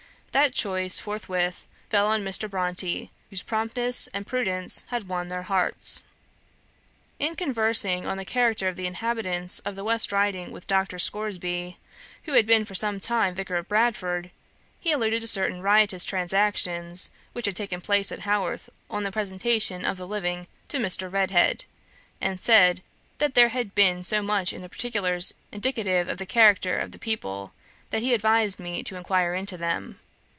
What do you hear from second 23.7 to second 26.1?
been so much in the particulars indicative